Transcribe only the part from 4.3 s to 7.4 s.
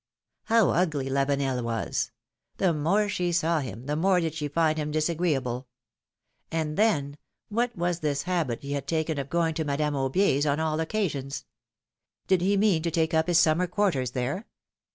she find him disagreeable. And then,